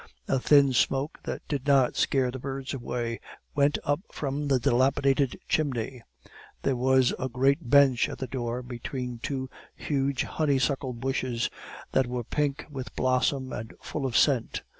[0.27, 3.19] A thin smoke, that did not scare the birds away,
[3.53, 6.01] went up from the dilapidated chimney.
[6.63, 11.51] There was a great bench at the door between two huge honey suckle bushes,
[11.91, 14.63] that were pink with blossom and full of scent.